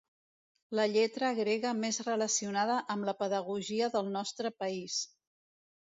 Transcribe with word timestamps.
La 0.79 0.85
lletra 0.93 1.29
grega 1.41 1.73
més 1.83 2.01
relacionada 2.07 2.79
amb 2.97 3.09
la 3.11 3.17
pedagogia 3.23 3.91
del 3.97 4.13
nostre 4.19 4.57
país. 4.63 4.97